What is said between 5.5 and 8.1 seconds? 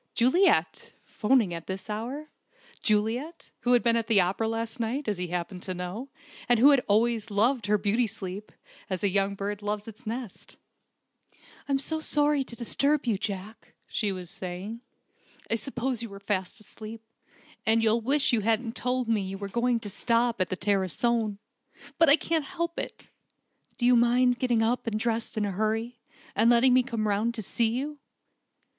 to know, and who had always loved her beauty